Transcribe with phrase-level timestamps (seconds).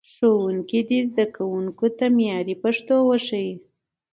[0.11, 3.53] ښوونکي دې زدهکوونکو ته معیاري پښتو وښيي.